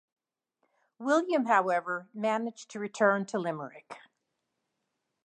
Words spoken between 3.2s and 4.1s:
to Limerick.